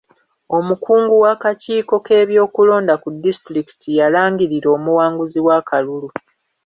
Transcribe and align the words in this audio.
Omukungu 0.57 1.13
w'akakiiko 1.23 1.95
k'ebyokulonda 2.05 2.93
ku 3.01 3.07
disitulikiti 3.23 3.87
yalangirira 3.99 4.67
omuwanguzi 4.77 5.39
w'akalulu. 5.45 6.07